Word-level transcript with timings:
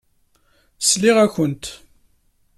Sliɣ-akent. 0.81 1.65